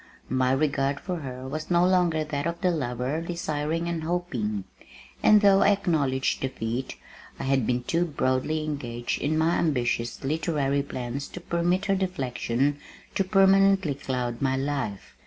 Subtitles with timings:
[0.29, 4.63] My regard for her was no longer that of the lover desiring and hoping,
[5.21, 6.95] and though I acknowledged defeat
[7.37, 12.79] I had been too broadly engaged in my ambitious literary plans to permit her deflection
[13.13, 15.15] to permanently cloud my life.